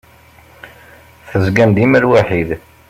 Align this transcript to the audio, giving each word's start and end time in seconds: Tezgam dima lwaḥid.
Tezgam 1.29 1.69
dima 1.75 1.99
lwaḥid. 2.03 2.49